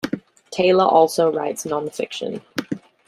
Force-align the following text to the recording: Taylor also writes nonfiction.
Taylor 0.49 0.85
also 0.85 1.31
writes 1.31 1.63
nonfiction. 1.65 2.41